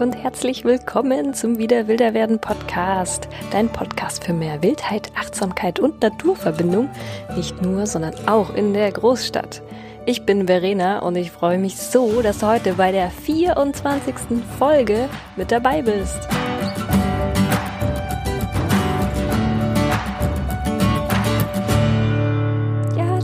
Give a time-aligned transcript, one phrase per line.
[0.00, 3.28] und herzlich willkommen zum Wieder Wilder werden Podcast.
[3.50, 6.88] Dein Podcast für mehr Wildheit, Achtsamkeit und Naturverbindung.
[7.36, 9.62] Nicht nur, sondern auch in der Großstadt.
[10.06, 14.14] Ich bin Verena und ich freue mich so, dass du heute bei der 24.
[14.58, 16.28] Folge mit dabei bist.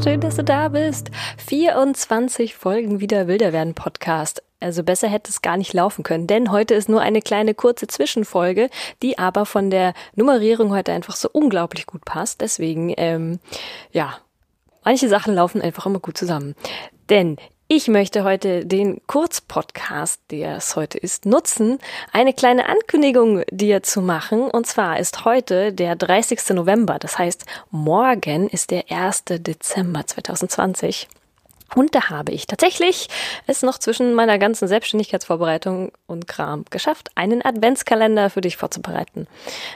[0.03, 1.11] schön, dass du da bist.
[1.49, 4.46] 24 Folgen wieder Wilder werden Podcast.
[4.61, 7.87] Also besser hätte es gar nicht laufen können, denn heute ist nur eine kleine kurze
[7.87, 8.71] Zwischenfolge,
[9.03, 12.41] die aber von der Nummerierung heute einfach so unglaublich gut passt.
[12.41, 13.39] Deswegen, ähm,
[13.93, 14.19] ja,
[14.83, 16.55] manche Sachen laufen einfach immer gut zusammen.
[17.11, 17.37] Denn
[17.69, 21.81] ich möchte heute den Kurzpodcast, der es heute ist, nutzen,
[22.13, 24.43] eine kleine Ankündigung dir zu machen.
[24.43, 26.51] Und zwar ist heute der 30.
[26.51, 27.01] November.
[27.01, 29.25] Das heißt, morgen ist der 1.
[29.41, 31.09] Dezember 2020.
[31.75, 33.09] Und da habe ich tatsächlich
[33.47, 39.27] es noch zwischen meiner ganzen Selbstständigkeitsvorbereitung und Kram geschafft, einen Adventskalender für dich vorzubereiten.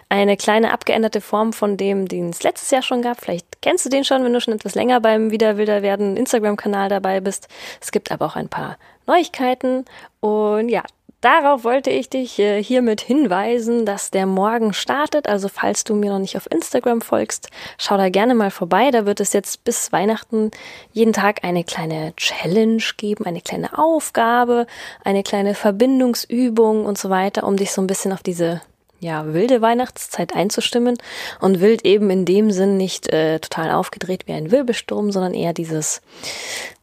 [0.08, 3.20] Eine kleine abgeänderte Form von dem, den es letztes Jahr schon gab.
[3.20, 6.88] Vielleicht kennst du den schon, wenn du schon etwas länger beim Wieder Wilder werden Instagram-Kanal
[6.88, 7.48] dabei bist.
[7.80, 9.84] Es gibt aber auch ein paar Neuigkeiten.
[10.20, 10.84] Und ja,
[11.20, 15.28] Darauf wollte ich dich äh, hiermit hinweisen, dass der morgen startet.
[15.28, 18.90] Also falls du mir noch nicht auf Instagram folgst, schau da gerne mal vorbei.
[18.90, 20.50] Da wird es jetzt bis Weihnachten
[20.92, 24.66] jeden Tag eine kleine Challenge geben, eine kleine Aufgabe,
[25.04, 28.62] eine kleine Verbindungsübung und so weiter, um dich so ein bisschen auf diese
[28.98, 30.96] ja, wilde Weihnachtszeit einzustimmen
[31.41, 35.52] und wild eben in dem Sinn nicht äh, total aufgedreht wie ein Wirbelsturm, sondern eher
[35.52, 36.00] dieses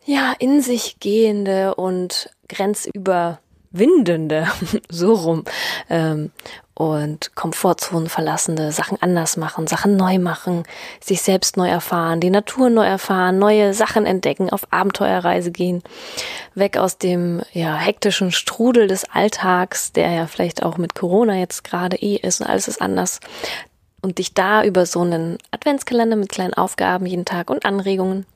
[0.05, 3.39] ja, in sich gehende und grenzüber
[3.71, 4.47] Windende,
[4.89, 5.43] so rum.
[5.89, 6.31] Ähm,
[6.77, 10.61] und Komfortzonen verlassende, Sachen anders machen, Sachen neu machen,
[11.01, 15.81] sich selbst neu erfahren, die Natur neu erfahren, neue Sachen entdecken, auf Abenteuerreise gehen,
[16.53, 21.63] weg aus dem ja hektischen Strudel des Alltags, der ja vielleicht auch mit Corona jetzt
[21.63, 23.21] gerade eh ist und alles ist anders
[24.01, 28.27] und dich da über so einen Adventskalender mit kleinen Aufgaben jeden Tag und Anregungen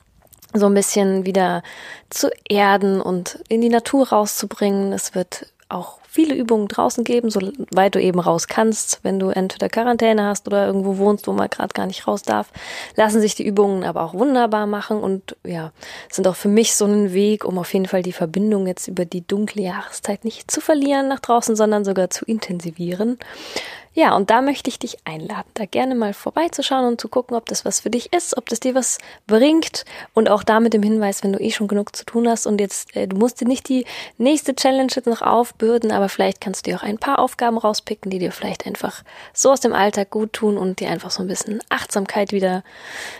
[0.52, 1.62] so ein bisschen wieder
[2.10, 4.92] zu erden und in die Natur rauszubringen.
[4.92, 9.00] Es wird auch viele Übungen draußen geben, soweit du eben raus kannst.
[9.02, 12.52] Wenn du entweder Quarantäne hast oder irgendwo wohnst, wo man gerade gar nicht raus darf,
[12.96, 15.72] lassen sich die Übungen aber auch wunderbar machen und ja,
[16.10, 19.06] sind auch für mich so ein Weg, um auf jeden Fall die Verbindung jetzt über
[19.06, 23.18] die dunkle Jahreszeit nicht zu verlieren nach draußen, sondern sogar zu intensivieren.
[23.94, 27.44] Ja, und da möchte ich dich einladen, da gerne mal vorbeizuschauen und zu gucken, ob
[27.44, 30.82] das was für dich ist, ob das dir was bringt und auch da mit dem
[30.82, 33.46] Hinweis, wenn du eh schon genug zu tun hast und jetzt, äh, du musst dir
[33.46, 33.84] nicht die
[34.16, 38.10] nächste Challenge jetzt noch aufbürden, aber vielleicht kannst du dir auch ein paar Aufgaben rauspicken,
[38.10, 39.02] die dir vielleicht einfach
[39.34, 42.64] so aus dem Alltag gut tun und dir einfach so ein bisschen Achtsamkeit wieder,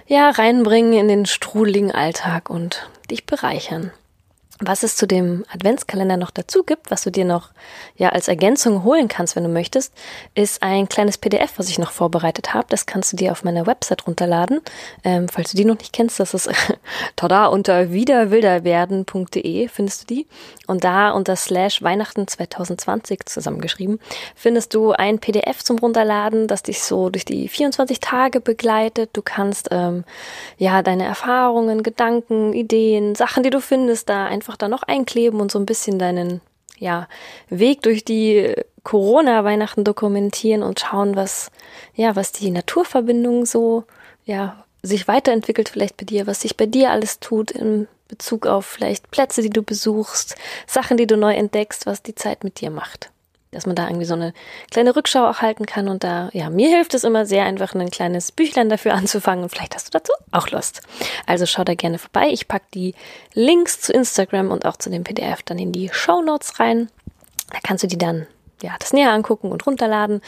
[0.06, 3.92] ja, reinbringen in den strudeligen Alltag und dich bereichern.
[4.64, 7.50] Was es zu dem Adventskalender noch dazu gibt, was du dir noch
[7.96, 9.92] ja als Ergänzung holen kannst, wenn du möchtest,
[10.36, 12.66] ist ein kleines PDF, was ich noch vorbereitet habe.
[12.68, 14.60] Das kannst du dir auf meiner Website runterladen.
[15.02, 16.48] Ähm, falls du die noch nicht kennst, das ist
[17.16, 20.26] tada unter wiederwilderwerden.de findest du die.
[20.68, 23.98] Und da unter slash Weihnachten 2020 zusammengeschrieben,
[24.36, 29.10] findest du ein PDF zum Runterladen, das dich so durch die 24 Tage begleitet.
[29.12, 30.04] Du kannst ähm,
[30.56, 35.40] ja deine Erfahrungen, Gedanken, Ideen, Sachen, die du findest, da einfach einfach da noch einkleben
[35.40, 36.42] und so ein bisschen deinen
[36.78, 37.08] ja,
[37.48, 41.50] Weg durch die Corona-Weihnachten dokumentieren und schauen, was,
[41.94, 43.84] ja, was die Naturverbindung so,
[44.24, 48.66] ja, sich weiterentwickelt vielleicht bei dir, was sich bei dir alles tut in Bezug auf
[48.66, 50.34] vielleicht Plätze, die du besuchst,
[50.66, 53.10] Sachen, die du neu entdeckst, was die Zeit mit dir macht
[53.52, 54.32] dass man da irgendwie so eine
[54.70, 55.88] kleine Rückschau auch halten kann.
[55.88, 59.44] Und da, ja, mir hilft es immer sehr, einfach ein kleines Büchlein dafür anzufangen.
[59.44, 60.82] Und vielleicht hast du dazu auch Lust.
[61.26, 62.28] Also schau da gerne vorbei.
[62.30, 62.94] Ich pack die
[63.34, 66.88] Links zu Instagram und auch zu dem PDF dann in die Show Notes rein.
[67.52, 68.26] Da kannst du die dann
[68.62, 70.22] ja, das näher angucken und runterladen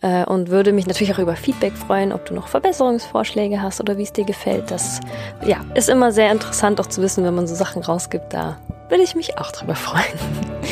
[0.00, 3.98] äh, und würde mich natürlich auch über Feedback freuen, ob du noch Verbesserungsvorschläge hast oder
[3.98, 4.70] wie es dir gefällt.
[4.70, 5.00] Das
[5.44, 8.32] ja, ist immer sehr interessant auch zu wissen, wenn man so Sachen rausgibt.
[8.32, 10.04] Da würde ich mich auch drüber freuen.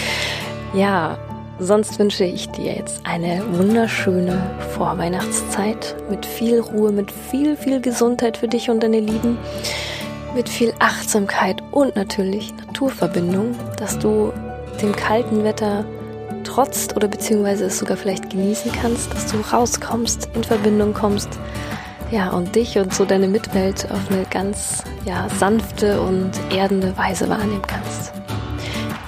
[0.75, 1.19] ja,
[1.61, 4.39] Sonst wünsche ich dir jetzt eine wunderschöne
[4.77, 9.37] Vorweihnachtszeit mit viel Ruhe, mit viel, viel Gesundheit für dich und deine Lieben,
[10.37, 14.33] mit viel Achtsamkeit und natürlich Naturverbindung, dass du
[14.81, 15.85] dem kalten Wetter
[16.45, 21.29] trotzt oder beziehungsweise es sogar vielleicht genießen kannst, dass du rauskommst, in Verbindung kommst,
[22.13, 27.29] ja, und dich und so deine Mitwelt auf eine ganz, ja, sanfte und erdende Weise
[27.29, 28.18] wahrnehmen kannst.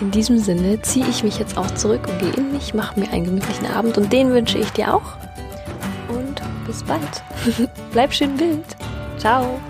[0.01, 3.11] In diesem Sinne ziehe ich mich jetzt auch zurück und gehe in mich, mache mir
[3.13, 5.17] einen gemütlichen Abend und den wünsche ich dir auch.
[6.09, 7.23] Und bis bald.
[7.93, 8.65] Bleib schön wild.
[9.19, 9.61] Ciao.